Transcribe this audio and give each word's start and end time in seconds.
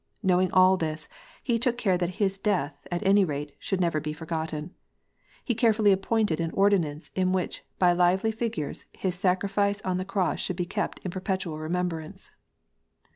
Knowing 0.23 0.51
all 0.51 0.77
this, 0.77 1.07
He 1.43 1.59
took 1.59 1.77
care 1.77 1.95
that 1.95 2.15
His 2.17 2.39
death, 2.39 2.87
at 2.91 3.05
any 3.05 3.23
rate, 3.23 3.55
should 3.59 3.79
never 3.79 3.99
be 3.99 4.13
forgotten. 4.13 4.73
He 5.45 5.53
carefully 5.53 5.91
appointed 5.91 6.39
an 6.39 6.49
ordinance, 6.55 7.11
in 7.13 7.31
which, 7.31 7.63
by 7.77 7.93
lively 7.93 8.31
figures, 8.31 8.85
His 8.93 9.13
sacrifice 9.13 9.79
on 9.83 9.97
the 9.97 10.03
Cross 10.03 10.39
should 10.39 10.55
be 10.55 10.65
kept 10.65 10.97
in 11.05 11.11
perpetual 11.11 11.57
remem 11.59 11.87
brance. 11.87 12.31